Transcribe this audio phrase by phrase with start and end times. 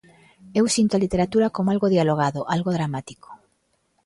[0.59, 3.29] Eu sinto a literatura como algo dialogado, algo dramático.